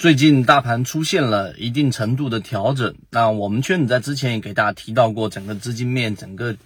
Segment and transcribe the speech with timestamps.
[0.00, 6.56] 最近大盘出现了一定程度的调整，那我们圈子在之前也给大家提到过，整个资金面、整个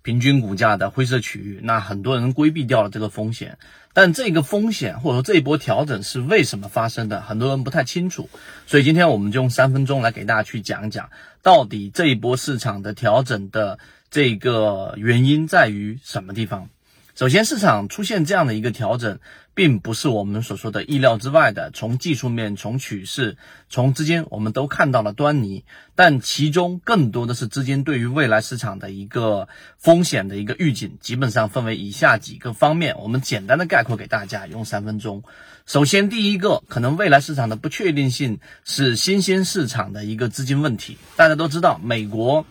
[0.00, 3.58] 平均股价的灰色区域，那很多人规避掉了这个风险，
[3.92, 8.30] 但这个风险或者说这一波调整是为什么发生的，很多人不太清楚，
[8.66, 11.10] 所以今天我们就用三分钟来给大家去讲讲，
[11.42, 13.78] 到底这一波市场的调整的
[14.10, 16.70] 这个原因在于什么地方。
[17.18, 19.18] 首先，市场出现这样的一个调整，
[19.52, 21.72] 并不是我们所说的意料之外的。
[21.72, 23.36] 从技术面、从趋势、
[23.68, 25.64] 从资金，我们都看到了端倪。
[25.96, 32.96] 但其中更多的是资金对于未来市场的一个风险的一个预警，基本上分为以下几个方面。
[33.00, 35.24] 我们简单的概括给大家，用三分钟。
[35.66, 40.96] 首先，第一个，可能未来市场的不确定性是新兴市场的一个资金问题。
[41.16, 42.46] 大家都知道，美国。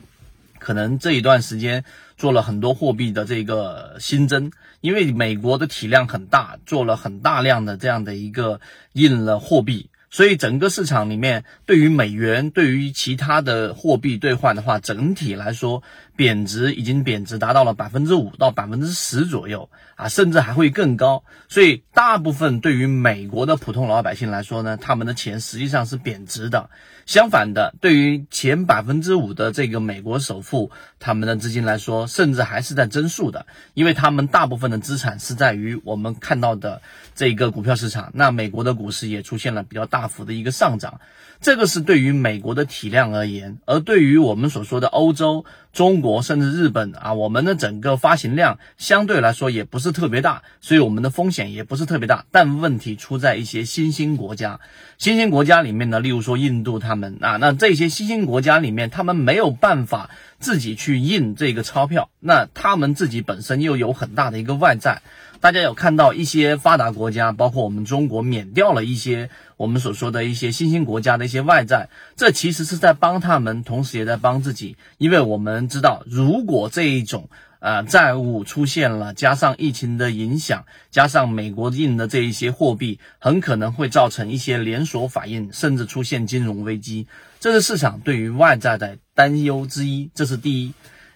[0.59, 1.83] 可能这一段时间
[2.17, 8.59] 做了很多货币的这个新增，因为美国的体量很大，做了很大量的这样的一个
[8.93, 9.89] 印了货币。
[10.09, 15.83] 所以整个市场里面，对于美元，对于其他的货币兑换的话，整体来说
[16.17, 21.23] 贬值已经贬值达到了百分之五到百分之十左右啊，甚至还会更高。
[21.47, 26.69] 所以大部分对于美国的普通老百姓来说呢，他们的钱实际上是贬值的。
[27.05, 33.45] 相反的，对于前百分之五的这个美国首富，他们的资金来说，甚至还是在增速的，
[33.75, 36.81] 因为他们大部分的资产是在于我们看到的
[37.15, 38.11] 这个股票市场。
[38.13, 40.07] 那美国的股市也出现了比较大。
[40.07, 41.01] 幅的一个上涨，
[41.41, 52.25] 这个是对于美国的体量而言，而对于我们所说的欧洲、中国国甚至日本啊，我们的整个发行量相对来说也不是特别大，所以我们的风险也不是特别大。
[52.31, 54.61] 但问题出在一些新兴国家，
[54.97, 65.01] 新兴国家里面呢，例如说印度他们啊，那这些新兴国家里面，他们没有办法自己去印这个钞票，那他们自己本身又有很大的一个外债。
[65.39, 74.77] 大家有看到一些发达国家，包括我们中国，免掉了一些我们所说的一些新兴国家的一些外债，这其实是在帮他们，同时也在帮自己。
[74.97, 77.29] 因为我们知道，如果这一种
[77.59, 87.07] 呃债务出现了，加上疫情的影响，加上美国印的这一些货币，很可能会造成一些连锁反应，甚至出现金融危机。
[87.39, 90.73] 这是市场对于外债的担忧之一，这是第一。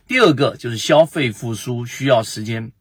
[0.07, 2.71] 第二个就是消费复苏需要时间。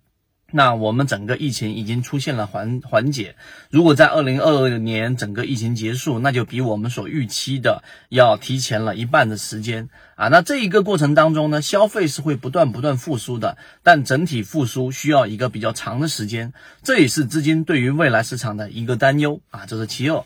[0.52, 3.36] 那我们整个疫情已经出现了缓缓解，
[3.70, 10.28] 如果在二零二二年整个疫情结束，那就比我们所预期的要提前了一半的时间啊。
[10.28, 19.66] 那这一个过程当中呢，消费是会不断不断复苏的，但整体复苏需要一个比较长的时间，这也是资金对于未来市场的一个担忧啊。
[19.66, 20.24] 这是其二，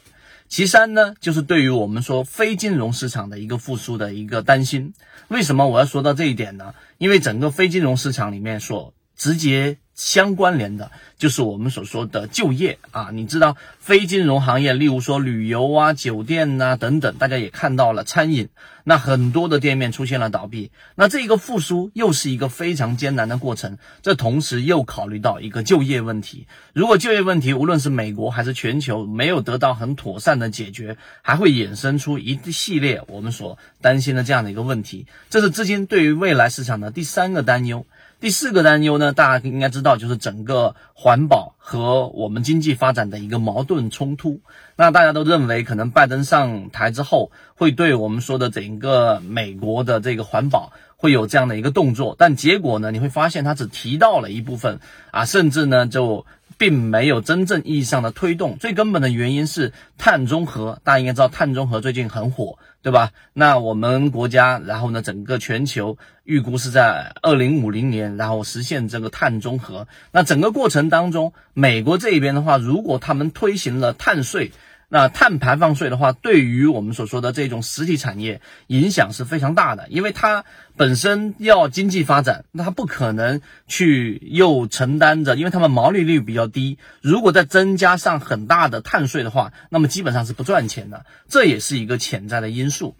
[0.48, 4.94] 其三呢，就是对于我们说非金融市场的一个复苏的一个担心。
[5.28, 6.74] 为什么我要说到这一点呢？
[6.98, 13.10] 因为整个非金融市场里面所直接相关联的，就是我们所说的就业啊。
[13.12, 18.48] 你知道，非金融行业，例如说旅游啊、酒店呐等等，大家也看到了餐饮，
[18.82, 20.72] 那很多的店面出现了倒闭。
[20.96, 23.78] 那这一个复苏又是一个非常艰难的过程。
[24.02, 26.46] 这同时又考虑到一个就业问题。
[26.72, 35.06] 如果就业问题无论是美国还是全球没有得到很妥善的解决，还会衍生出一系列我们所担心的这样的一个问题。
[35.30, 37.86] 这是资金对于未来市场的第三个担忧。
[38.24, 44.40] 第四个担忧呢，大家应该知道，就是整个环保和我们经济发展的一个矛盾冲突。
[44.76, 52.16] 那大家都认为，可能拜登上台之后，会对我们说的整个美国的这个环保会有这样的一个动作。
[52.18, 54.80] 但结果呢，你会发现他只提到了一部分
[55.10, 56.24] 啊，甚至呢就。
[56.58, 60.80] 并没有真正意义上的推动，最根本的原因是碳中和。
[60.84, 63.10] 大家应该知道，碳中和最近很火，对吧？
[63.32, 69.88] 那我们国家，然后呢，整个全球预估是在二零五零年，然后实现这个碳中和。
[70.12, 74.52] 那整个过程当中，美国这边的话，如果他们推行了碳税。
[74.88, 80.44] 那碳排放税的话，对于我们所说的这种实体产业影响是非常大的，因为它
[80.76, 92.96] 本身要经济发展，那它不可能去又承担着，因为他们毛利率比较低，如果再增加上很大的碳税的话，那么基本上是不赚钱的，这也是一个潜在的因素。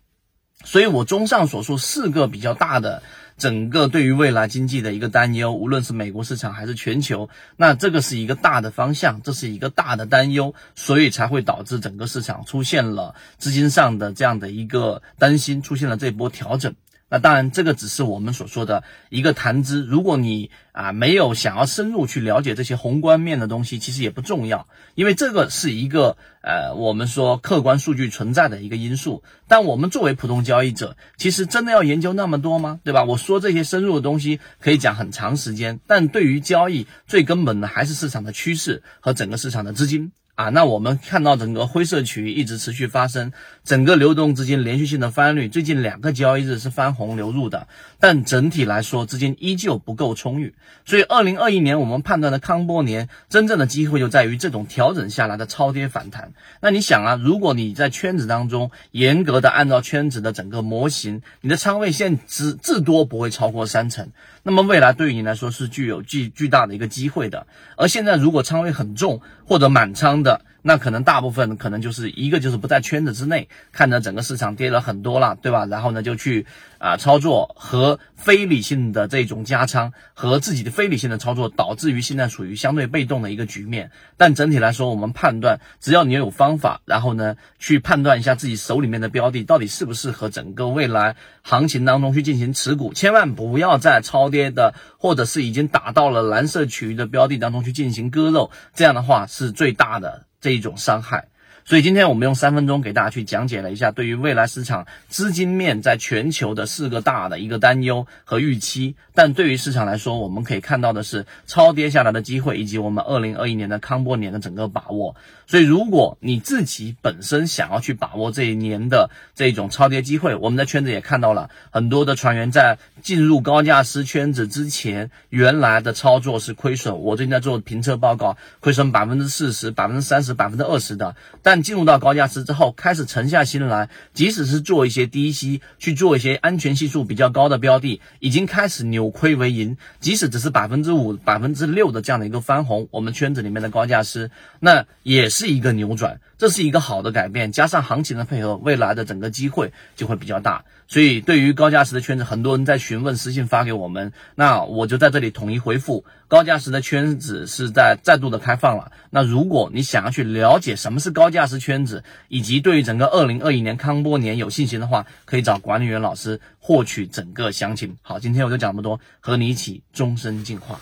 [0.65, 3.03] 所以我综上所述四个比较大的。
[3.37, 16.75] 整个对于未来经济的一个担忧，无论是美国市场还是全球，那这个是一个大的方向，这是一个大的担忧，所以才会导致整个市场出现了资金上的这样的一个担心，出现了这波调整。
[17.15, 19.85] 那当然，这个只是我们所说的一个谈资。
[19.85, 24.67] 如果你啊没有想要深入去了解这些宏观面的东西，其实也不重要，
[24.97, 29.23] 因为这个是一个呃我们说客观数据存在的一个因素。
[29.47, 32.81] 但我们作为普通交易者，其实真的要研究那么多吗？
[32.83, 33.05] 对吧？
[33.05, 40.11] 我说这些深入的东西可以讲很长时间，但对于交易最根本的还是市场的趋势和整个市场的资金。
[40.35, 43.33] 啊，那我们看到整个灰色区域一直持续发生，
[43.63, 47.69] 整个流动资金连续性的翻绿，最近两个交易日是翻红流入的，
[48.01, 56.33] 但整体来说资金依旧不够充裕，所以二零二一年我们判断的康波年真正的机会就在于这种调整下来的超跌反弹。
[56.61, 64.09] 那你想啊，如果你在圈子当中严格的按照圈子的整个模型，你的仓位限制至多不会超过三成，
[64.45, 67.47] 那么未来对于你来说是具有巨巨大的一个机会的。
[67.77, 75.67] 而现在如果仓位很重或者满仓，的那可能大部分可能就是一个就是不在圈子之内，看着整个市场跌了很多了，对吧？
[75.67, 76.47] 然后呢就去
[76.79, 83.91] 啊操作和非理性的这种加仓和自己的非理性的操作，导致于现在属于相对被动的一个局面。
[84.17, 100.25] 但整体来说，我们判断，只要你有方法，然后呢去判断一下自己手里面的标的到底适不适合整个未来行情当中去进行持股，千万不要在超跌的或者是已经打到了蓝色区域的标的当中去进行割肉，这样的话是最大的。
[100.41, 101.29] 这一种伤害。
[101.65, 108.97] 所以今天我们用三分钟给大家去讲解了一下对于未来市场资金面在全球的四个大的一个担忧和预期。
[109.15, 115.17] 但对于市场来说，我们可以看到的是超跌下来的机会，以及我们二零二一年的康波年的整个把握。
[115.47, 127.01] 所以如果你自己本身想要去把握这一年的这种超跌机会，我们在圈子也看到了很多的船员在进入高价师圈子之前，原来的操作是亏损。
[127.01, 139.77] 我最近在做评测报告，亏损百分之四十、百分之三十、百分之二十的，但但进入到高价值之后，开始沉下心来，即使是做一些低吸，去做一些安全系数比较高的标的，已经开始扭亏为盈。
[140.01, 146.19] 即使只是百分之五、百分之六的这样的一个翻红，我们圈子里面的高价师，那也是一个扭转。
[146.39, 150.65] 这是一个好的改变，加上行情的配合，未来的整个机会就会比较大。
[150.87, 158.93] 所以，对于高价值的圈子，很多人在询问私信发给我们，那我就在这里统一回复：高价值的圈子是在再度的开放了。
[159.09, 167.97] 那如果你想要去了解什么是高价值圈子，以及对于整个二零二一年康波年有信心的话，可以找管理员老师获取整个详情。
[168.03, 170.81] 好，今天我就讲这么多，和你一起终身进化。